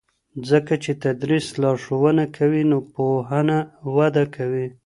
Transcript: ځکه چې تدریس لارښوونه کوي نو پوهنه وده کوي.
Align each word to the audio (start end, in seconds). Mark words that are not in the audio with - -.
ځکه 0.49 0.73
چې 0.83 0.91
تدریس 1.03 1.45
لارښوونه 1.61 2.23
کوي 2.37 2.63
نو 2.71 2.77
پوهنه 2.93 3.57
وده 3.95 4.25
کوي. 4.35 4.67